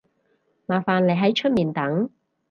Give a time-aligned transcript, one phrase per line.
[0.65, 2.09] 麻煩你喺出面等